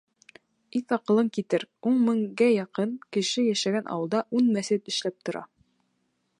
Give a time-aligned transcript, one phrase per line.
[0.77, 5.47] Иҫ-аҡылың китер: ун меңгә яҡын кеше йәшәгән ауылда ун мәсет эшләп тора!